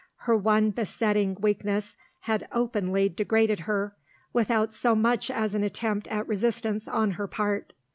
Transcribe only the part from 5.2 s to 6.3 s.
as an attempt at